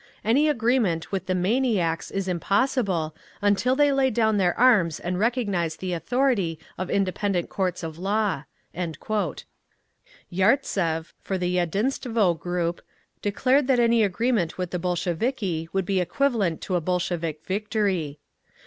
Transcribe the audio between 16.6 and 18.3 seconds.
to a Bolshevik victory….